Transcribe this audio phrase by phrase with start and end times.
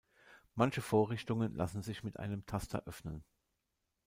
[0.55, 3.23] Manche Vorrichtungen lassen sich mit einem Taster öffnen.